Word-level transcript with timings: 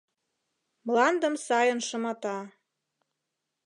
Мландым 0.85 1.35
сайын 1.45 1.79
шымата; 1.87 2.37